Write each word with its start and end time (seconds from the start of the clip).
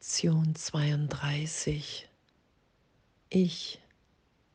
Lektion 0.00 0.54
32. 0.54 2.08
Ich 3.30 3.82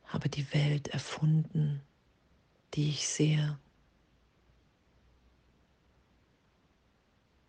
habe 0.06 0.30
die 0.30 0.50
Welt 0.54 0.88
erfunden, 0.88 1.82
die 2.72 2.88
ich 2.88 3.06
sehe. 3.06 3.58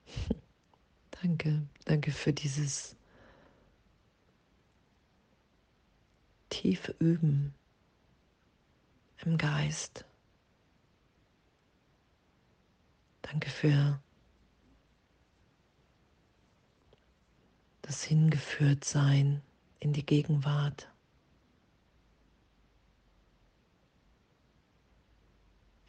danke, 1.22 1.66
danke 1.86 2.12
für 2.12 2.34
dieses 2.34 2.98
tiefe 6.50 6.94
Üben 7.00 7.56
im 9.24 9.38
Geist. 9.38 10.04
Danke 13.22 13.50
für 13.50 14.02
das 17.86 18.04
Hingeführtsein 18.04 19.42
in 19.80 19.94
die 19.94 20.06
Gegenwart. 20.06 20.90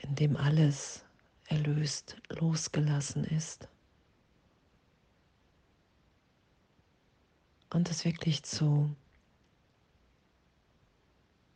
in 0.07 0.15
dem 0.15 0.37
alles 0.37 1.05
erlöst, 1.47 2.17
losgelassen 2.29 3.25
ist. 3.25 3.69
Und 7.71 7.91
es 7.91 8.05
wirklich 8.05 8.45
zu, 8.45 8.95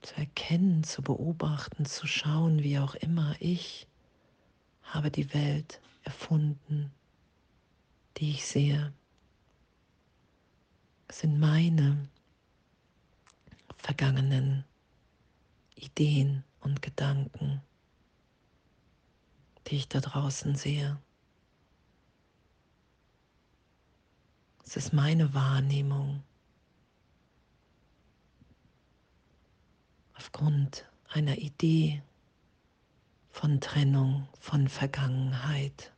zu 0.02 0.16
erkennen, 0.16 0.83
zu 0.83 1.02
beobachten, 1.02 1.87
zu 1.87 2.07
schauen, 2.07 2.63
wie 2.63 2.79
auch 2.79 2.95
immer 2.97 3.37
ich 3.38 3.87
habe 4.83 5.11
die 5.11 5.33
Welt 5.33 5.80
erfunden, 6.02 6.91
die 8.16 8.30
ich 8.30 8.45
sehe. 8.45 8.93
Sind 11.10 11.38
meine 11.38 12.09
vergangenen 13.76 14.65
Ideen 15.74 16.45
und 16.60 16.82
Gedanken 16.82 17.62
die 19.70 19.76
ich 19.76 19.88
da 19.88 20.01
draußen 20.01 20.57
sehe. 20.57 21.01
Es 24.65 24.76
ist 24.76 24.93
meine 24.93 25.35
Wahrnehmung 25.35 26.23
aufgrund 30.15 30.88
einer 31.09 31.38
Idee 31.38 32.02
von 33.30 33.60
Trennung, 33.60 34.29
von 34.38 34.68
Vergangenheit. 34.68 35.92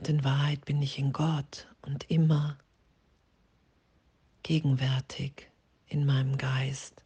Und 0.00 0.08
in 0.08 0.24
Wahrheit 0.24 0.64
bin 0.64 0.82
ich 0.82 0.98
in 0.98 1.12
Gott 1.12 1.68
und 1.82 2.10
immer 2.10 2.58
gegenwärtig 4.42 5.48
in 5.86 6.04
meinem 6.04 6.36
Geist. 6.36 7.04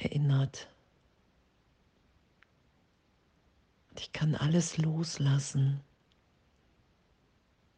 erinnert. 0.00 0.68
Ich 3.96 4.12
kann 4.12 4.34
alles 4.34 4.78
loslassen, 4.78 5.80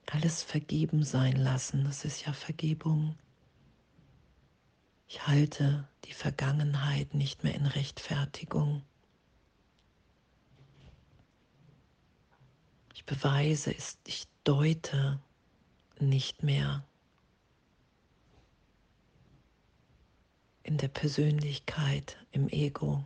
alles 0.06 0.42
vergeben 0.42 1.02
sein 1.04 1.36
lassen. 1.36 1.84
Das 1.84 2.04
ist 2.04 2.24
ja 2.24 2.32
Vergebung. 2.32 3.18
Ich 5.08 5.26
halte 5.26 5.88
die 6.04 6.12
Vergangenheit 6.12 7.14
nicht 7.14 7.44
mehr 7.44 7.54
in 7.54 7.66
Rechtfertigung. 7.66 8.82
Ich 13.02 13.06
beweise 13.06 13.74
es, 13.74 13.98
ich 14.06 14.28
deute 14.44 15.20
nicht 15.98 16.42
mehr. 16.42 16.84
in 20.62 20.78
der 20.78 20.88
Persönlichkeit, 20.88 22.16
im 22.30 22.48
Ego, 22.48 23.04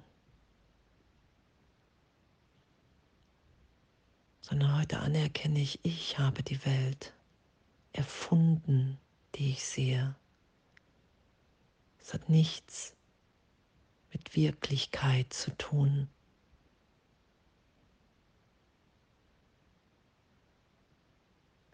sondern 4.43 4.79
heute 4.79 5.01
anerkenne 5.01 5.61
ich, 5.61 5.81
ich 5.83 6.19
habe 6.19 6.43
die 6.43 6.65
Welt 6.65 7.12
erfunden, 7.93 8.99
die 9.35 9.51
ich 9.51 9.65
sehe. 9.65 10.15
Es 11.99 12.15
hat 12.15 12.29
nichts 12.29 12.95
mit 14.12 14.37
Wirklichkeit 14.37 15.33
zu 15.33 15.51
tun. 15.56 16.09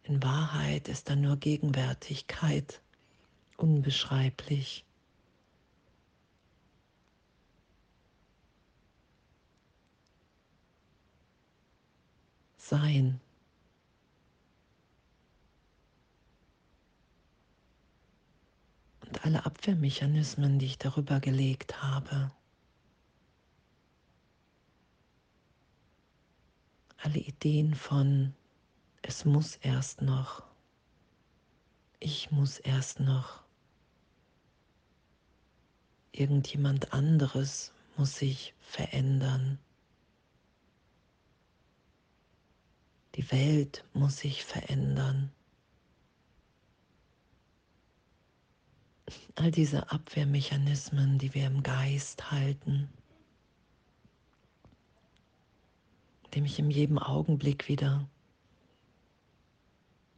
In 0.05 0.23
Wahrheit 0.23 0.89
ist 0.89 1.09
da 1.09 1.17
nur 1.17 1.37
Gegenwärtigkeit 1.37 2.81
unbeschreiblich. 3.57 4.85
sein. 12.73 13.21
Und 19.07 19.25
alle 19.27 19.45
Abwehrmechanismen, 19.45 20.59
die 20.59 20.67
ich 20.67 20.79
darüber 20.79 21.21
gelegt 21.21 21.83
habe, 21.83 22.31
alle 26.97 27.19
Ideen 27.19 27.75
von, 27.75 28.35
es 29.03 29.25
muss 29.25 29.57
erst 29.57 30.01
noch, 30.01 30.45
ich 31.99 32.31
muss 32.31 32.59
erst 32.59 33.01
noch, 33.01 33.43
irgendjemand 36.13 36.93
anderes 36.93 37.73
muss 37.97 38.17
sich 38.17 38.55
verändern. 38.61 39.59
Die 43.17 43.31
Welt 43.31 43.85
muss 43.93 44.19
sich 44.19 44.45
verändern. 44.45 45.31
All 49.35 49.51
diese 49.51 49.91
Abwehrmechanismen, 49.91 51.19
die 51.19 51.35
wir 51.35 51.47
im 51.47 51.63
Geist 51.63 52.31
halten, 52.31 52.89
indem 56.25 56.47
ich 56.47 56.59
in 56.59 56.71
jedem 56.71 56.99
Augenblick 56.99 57.69
wieder 57.69 58.09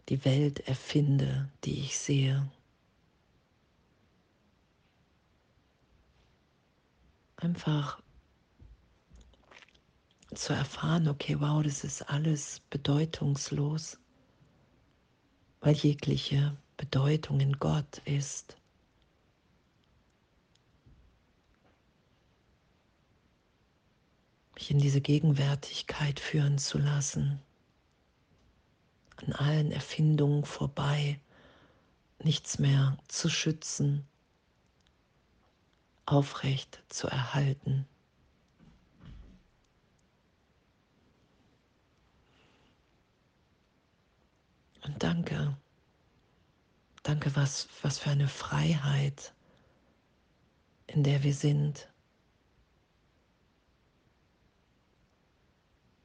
die 0.08 0.24
Welt 0.24 0.60
erfinde, 0.60 1.48
die 1.64 1.80
ich 1.80 1.98
sehe. 1.98 2.50
Einfach 7.36 8.00
zu 10.34 10.52
erfahren, 10.52 11.08
okay, 11.08 11.40
wow, 11.40 11.62
das 11.62 11.84
ist 11.84 12.02
alles 12.02 12.60
bedeutungslos, 12.70 13.98
weil 15.60 15.74
jegliche 15.74 16.56
Bedeutung 16.76 17.40
in 17.40 17.58
Gott 17.58 17.98
ist. 18.04 18.56
Mich 24.54 24.70
in 24.70 24.78
diese 24.78 25.00
Gegenwärtigkeit 25.00 26.20
führen 26.20 26.58
zu 26.58 26.78
lassen, 26.78 27.40
an 29.16 29.32
allen 29.32 29.72
Erfindungen 29.72 30.44
vorbei, 30.44 31.20
nichts 32.18 32.58
mehr 32.58 32.96
zu 33.08 33.28
schützen, 33.28 34.06
aufrecht 36.06 36.82
zu 36.88 37.08
erhalten. 37.08 37.86
Und 44.82 45.02
danke. 45.02 45.56
Danke, 47.02 47.34
was, 47.36 47.68
was 47.82 47.98
für 47.98 48.10
eine 48.10 48.28
Freiheit, 48.28 49.34
in 50.86 51.02
der 51.04 51.22
wir 51.22 51.34
sind. 51.34 51.88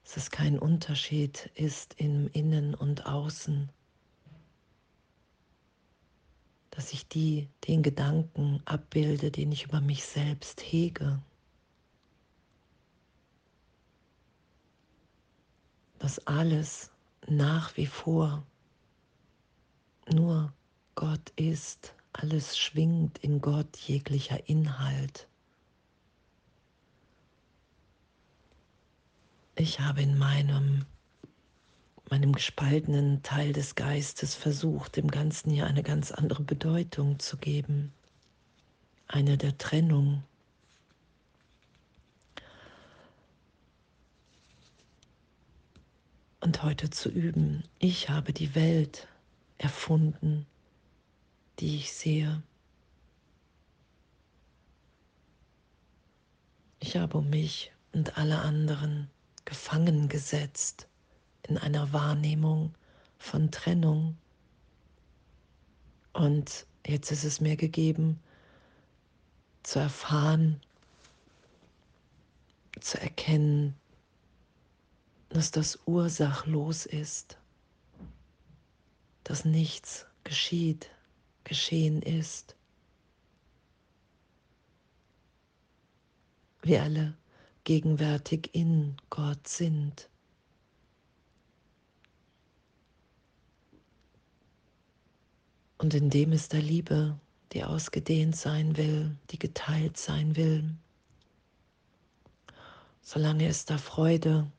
Dass 0.10 0.18
es 0.18 0.32
kein 0.32 0.58
Unterschied 0.58 1.52
ist 1.54 1.94
im 2.00 2.30
Innen 2.30 2.74
und 2.74 3.06
Außen. 3.06 3.70
Dass 6.72 6.94
ich 6.94 7.08
die, 7.08 7.48
den 7.68 7.84
Gedanken 7.84 8.60
abbilde, 8.66 9.30
den 9.30 9.52
ich 9.52 9.66
über 9.66 9.82
mich 9.82 10.04
selbst 10.04 10.62
hege. 10.62 11.22
Dass 16.00 16.26
alles 16.26 16.90
nach 17.28 17.78
wie 17.78 17.86
vor 17.86 18.44
nur 20.12 20.52
Gott 20.96 21.30
ist, 21.36 21.94
alles 22.14 22.58
schwingt 22.58 23.20
in 23.20 23.42
Gott 23.42 23.78
jeglicher 23.78 24.50
Inhalt. 24.50 25.29
Ich 29.60 29.82
habe 29.82 30.02
in 30.02 30.18
meinem, 30.18 30.86
meinem 32.10 32.32
gespaltenen 32.32 33.22
Teil 33.24 33.52
des 33.52 33.76
Geistes 33.76 34.34
versucht, 34.34 34.96
dem 34.96 35.12
Ganzen 35.12 35.52
hier 35.52 35.68
eine 35.68 35.84
ganz 35.84 36.12
andere 36.12 36.44
Bedeutung 36.44 37.20
zu 37.20 37.36
geben. 37.36 37.94
Eine 39.08 39.38
der 39.38 39.58
Trennung. 39.58 40.24
Und 46.40 46.64
heute 46.64 46.90
zu 46.90 47.10
üben, 47.10 47.66
ich 47.80 48.10
habe 48.10 48.32
die 48.32 48.56
Welt 48.56 49.10
erfunden, 49.58 50.46
die 51.60 51.76
ich 51.76 51.92
sehe. 51.92 52.42
Ich 56.80 56.96
habe 56.96 57.18
um 57.18 57.30
mich 57.30 57.74
und 57.92 58.18
alle 58.18 58.40
anderen 58.40 59.10
gefangen 59.50 60.08
gesetzt 60.08 60.88
in 61.48 61.58
einer 61.58 61.92
Wahrnehmung 61.92 62.76
von 63.18 63.50
Trennung. 63.50 64.16
Und 66.14 66.68
jetzt 66.86 67.12
ist 67.12 67.24
es 67.24 67.42
mir 67.42 67.58
gegeben, 67.58 68.20
zu 69.64 69.80
erfahren, 69.80 70.62
zu 72.80 73.02
erkennen, 73.02 73.76
dass 75.30 75.50
das 75.50 75.80
ursachlos 75.88 76.86
ist, 76.86 77.40
dass 79.24 79.46
nichts 79.46 80.06
geschieht, 80.24 80.92
geschehen 81.44 82.04
ist. 82.04 82.56
Wir 86.62 86.84
alle 86.84 87.18
gegenwärtig 87.70 88.50
in 88.54 88.98
Gott 89.12 89.48
sind. 89.48 90.10
Und 95.78 95.94
in 95.94 96.10
dem 96.10 96.32
ist 96.32 96.54
der 96.54 96.64
Liebe, 96.64 97.20
die 97.52 97.64
ausgedehnt 97.64 98.36
sein 98.36 98.76
will, 98.76 99.16
die 99.30 99.38
geteilt 99.38 99.98
sein 99.98 100.36
will. 100.36 100.76
Solange 103.04 103.48
ist 103.48 103.70
da 103.70 103.78
Freude, 103.78 104.52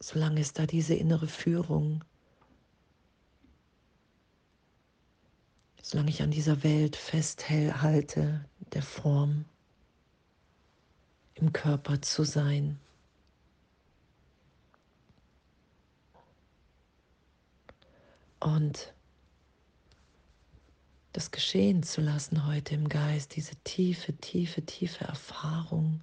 solange 0.00 0.40
ist 0.40 0.58
da 0.58 0.64
diese 0.64 0.94
innere 0.94 1.28
Führung, 1.28 2.02
solange 5.82 6.08
ich 6.08 6.22
an 6.22 6.30
dieser 6.30 6.62
Welt 6.62 6.96
festhalte, 6.96 8.46
der 8.72 8.82
Form, 8.82 9.44
im 11.34 11.52
Körper 11.52 12.00
zu 12.02 12.24
sein. 12.24 12.78
Und 18.40 18.92
das 21.12 21.30
geschehen 21.30 21.82
zu 21.82 22.00
lassen 22.00 22.46
heute 22.46 22.74
im 22.74 22.88
Geist, 22.88 23.36
diese 23.36 23.54
tiefe, 23.56 24.14
tiefe, 24.14 24.62
tiefe 24.62 25.04
Erfahrung, 25.04 26.00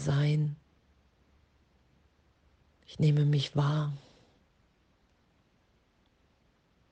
sein. 0.00 0.56
Ich 2.86 2.98
nehme 2.98 3.24
mich 3.24 3.54
wahr. 3.54 3.92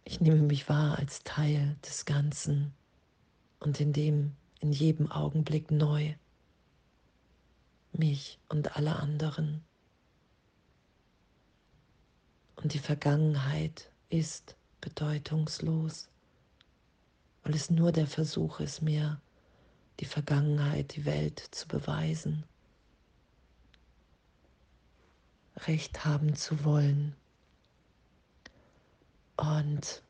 Ich 0.05 0.21
nehme 0.21 0.43
mich 0.43 0.69
wahr 0.69 0.99
als 0.99 1.23
Teil 1.23 1.77
des 1.87 2.05
Ganzen 2.05 2.75
und 3.61 3.81
in 3.81 3.93
dem 3.93 4.37
in 4.61 4.73
jedem 4.73 5.11
Augenblick 5.11 5.71
neu 5.71 6.15
mich 7.93 8.39
und 8.49 8.77
alle 8.77 8.97
anderen. 8.97 9.65
Und 12.57 12.75
die 12.75 12.79
Vergangenheit 12.79 13.91
ist 14.09 14.57
bedeutungslos, 14.81 16.09
weil 17.43 17.55
es 17.55 17.71
nur 17.71 17.93
der 17.93 18.07
Versuch 18.07 18.61
ist, 18.61 18.83
mir 18.83 19.21
die 20.01 20.07
Vergangenheit, 20.07 20.97
die 20.97 21.05
Welt 21.05 21.39
zu 21.39 21.67
beweisen, 21.69 22.45
Recht 25.67 26.05
haben 26.05 26.35
zu 26.37 26.65
wollen. 26.65 27.17
Und 29.37 30.03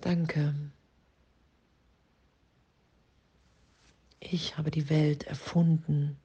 danke. 0.00 0.54
Ich 4.20 4.56
habe 4.58 4.70
die 4.70 4.90
Welt 4.90 5.24
erfunden, 5.24 6.18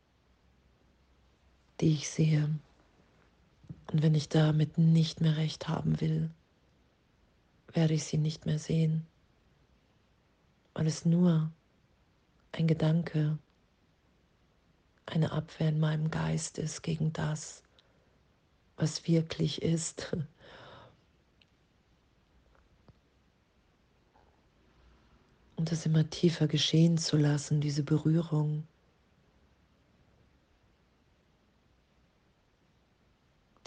die 1.79 1.93
ich 1.93 2.09
sehe. 2.09 2.49
Und 3.91 4.01
wenn 4.01 4.15
ich 4.15 4.29
damit 4.29 4.77
nicht 4.77 5.21
mehr 5.21 5.37
recht 5.37 5.67
haben 5.67 6.01
will, 6.01 6.31
werde 7.71 7.93
ich 7.93 8.03
sie 8.03 8.17
nicht 8.17 8.45
mehr 8.45 8.59
sehen, 8.59 9.05
weil 10.73 10.87
es 10.87 11.05
nur 11.05 11.51
ein 12.51 12.67
Gedanke, 12.67 13.37
eine 15.05 15.31
Abwehr 15.31 15.69
in 15.69 15.79
meinem 15.79 16.09
Geist 16.09 16.57
ist 16.57 16.81
gegen 16.81 17.13
das, 17.13 17.61
was 18.77 19.07
wirklich 19.07 19.61
ist. 19.61 20.15
Und 25.63 25.71
das 25.71 25.85
immer 25.85 26.09
tiefer 26.09 26.49
geschehen 26.49 26.97
zu 26.97 27.15
lassen, 27.15 27.61
diese 27.61 27.83
Berührung. 27.83 28.67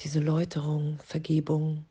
Diese 0.01 0.21
Läuterung, 0.21 0.99
Vergebung. 0.99 1.87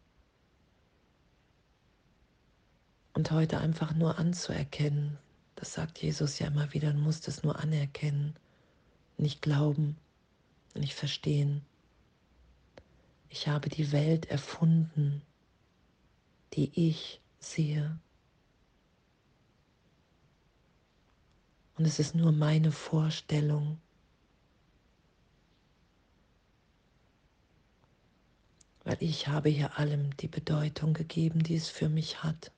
Und 3.13 3.31
heute 3.31 3.57
einfach 3.57 3.95
nur 3.95 4.19
anzuerkennen. 4.19 5.17
Das 5.55 5.73
sagt 5.73 5.97
Jesus 6.03 6.37
ja 6.37 6.49
immer 6.49 6.71
wieder, 6.71 6.93
du 6.93 6.99
musst 6.99 7.27
es 7.27 7.41
nur 7.41 7.57
anerkennen, 7.57 8.35
nicht 9.17 9.41
glauben, 9.41 9.97
nicht 10.75 10.93
verstehen. 10.93 11.65
Ich 13.29 13.47
habe 13.47 13.69
die 13.69 13.91
Welt 13.91 14.27
erfunden, 14.27 15.23
die 16.53 16.69
ich 16.75 17.21
sehe. 17.39 17.97
Und 21.77 21.85
es 21.85 21.99
ist 21.99 22.15
nur 22.15 22.31
meine 22.31 22.71
Vorstellung. 22.71 23.79
Weil 28.83 28.97
ich 28.99 29.27
habe 29.27 29.49
hier 29.49 29.77
allem 29.77 30.15
die 30.17 30.27
Bedeutung 30.27 30.93
gegeben, 30.93 31.43
die 31.43 31.55
es 31.55 31.69
für 31.69 31.89
mich 31.89 32.23
hat. 32.23 32.51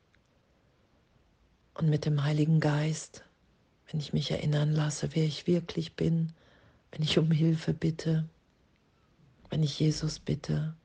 Und 1.73 1.89
mit 1.89 2.05
dem 2.05 2.23
Heiligen 2.23 2.59
Geist, 2.59 3.23
wenn 3.89 3.99
ich 3.99 4.13
mich 4.13 4.29
erinnern 4.29 4.71
lasse, 4.71 5.15
wer 5.15 5.23
ich 5.23 5.47
wirklich 5.47 5.95
bin, 5.95 6.33
wenn 6.91 7.01
ich 7.01 7.17
um 7.17 7.31
Hilfe 7.31 7.73
bitte, 7.73 8.27
wenn 9.49 9.63
ich 9.63 9.79
Jesus 9.79 10.19
bitte, 10.19 10.75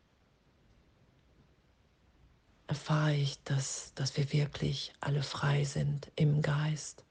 erfahre 2.67 3.15
ich, 3.15 3.43
dass, 3.43 3.93
dass 3.95 4.17
wir 4.17 4.33
wirklich 4.33 4.95
alle 5.01 5.23
frei 5.23 5.65
sind 5.65 6.11
im 6.17 6.41
Geist 6.41 7.05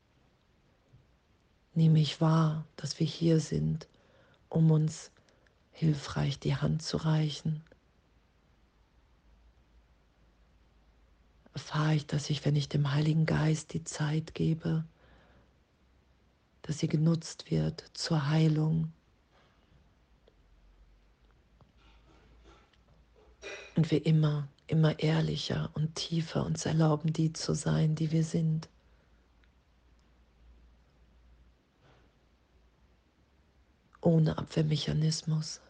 nehme 1.73 1.99
ich 1.99 2.21
wahr, 2.21 2.65
dass 2.75 2.99
wir 2.99 3.07
hier 3.07 3.39
sind, 3.39 3.87
um 4.49 4.71
uns 4.71 5.11
hilfreich 5.71 6.39
die 6.39 6.55
Hand 6.55 6.83
zu 6.83 6.97
reichen. 6.97 7.63
Erfahre 11.53 11.95
ich, 11.95 12.05
dass 12.05 12.29
ich, 12.29 12.45
wenn 12.45 12.55
ich 12.55 12.69
dem 12.69 12.93
Heiligen 12.93 13.25
Geist 13.25 13.73
die 13.73 13.83
Zeit 13.83 14.33
gebe, 14.33 14.85
dass 16.61 16.79
sie 16.79 16.87
genutzt 16.87 17.49
wird 17.51 17.83
zur 17.93 18.29
Heilung. 18.29 18.91
Und 23.75 23.89
wir 23.89 24.05
immer, 24.05 24.47
immer 24.67 24.99
ehrlicher 24.99 25.71
und 25.73 25.95
tiefer 25.95 26.45
uns 26.45 26.65
erlauben, 26.65 27.13
die 27.13 27.33
zu 27.33 27.53
sein, 27.53 27.95
die 27.95 28.11
wir 28.11 28.23
sind. 28.23 28.69
Ohne 34.01 34.37
Abwehrmechanismus, 34.37 35.61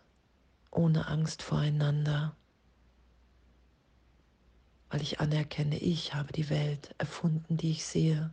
ohne 0.71 1.07
Angst 1.07 1.43
voreinander, 1.43 2.35
weil 4.89 5.01
ich 5.01 5.19
anerkenne, 5.19 5.77
ich 5.77 6.13
habe 6.13 6.33
die 6.33 6.49
Welt 6.49 6.95
erfunden, 6.97 7.57
die 7.57 7.71
ich 7.71 7.85
sehe. 7.85 8.31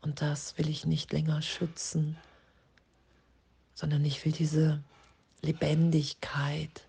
Und 0.00 0.20
das 0.20 0.58
will 0.58 0.68
ich 0.68 0.86
nicht 0.86 1.12
länger 1.12 1.42
schützen, 1.42 2.16
sondern 3.74 4.04
ich 4.04 4.24
will 4.24 4.32
diese 4.32 4.82
Lebendigkeit 5.42 6.88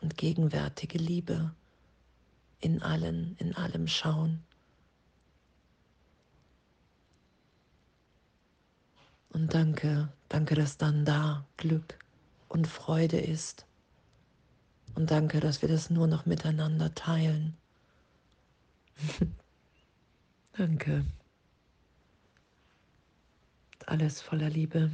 und 0.00 0.16
gegenwärtige 0.16 0.98
Liebe 0.98 1.52
in 2.60 2.82
allen, 2.82 3.36
in 3.38 3.54
allem 3.54 3.86
schauen. 3.86 4.44
Und 9.30 9.54
danke, 9.54 10.08
danke, 10.28 10.54
dass 10.54 10.78
dann 10.78 11.04
da 11.04 11.44
Glück 11.56 11.98
und 12.48 12.66
Freude 12.66 13.18
ist. 13.18 13.66
Und 14.94 15.10
danke, 15.10 15.40
dass 15.40 15.62
wir 15.62 15.68
das 15.68 15.90
nur 15.90 16.06
noch 16.06 16.26
miteinander 16.26 16.94
teilen. 16.94 17.56
danke. 20.52 21.04
Alles 23.86 24.20
voller 24.20 24.50
Liebe. 24.50 24.90